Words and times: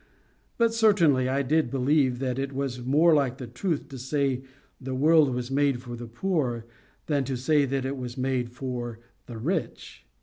But 0.57 0.73
certainly 0.73 1.29
I 1.29 1.43
did 1.43 1.69
believe 1.69 2.17
that 2.17 2.39
it 2.39 2.53
was 2.53 2.83
more 2.83 3.13
like 3.13 3.37
the 3.37 3.45
truth 3.45 3.87
to 3.89 3.99
say 3.99 4.41
the 4.79 4.95
world 4.95 5.31
was 5.31 5.51
made 5.51 5.79
for 5.79 5.95
the 5.95 6.07
poor 6.07 6.65
than 7.05 7.23
to 7.25 7.37
say 7.37 7.65
that 7.65 7.85
it 7.85 7.97
was 7.97 8.17
made 8.17 8.49
for 8.51 8.97
the 9.27 9.37
rich. 9.37 10.07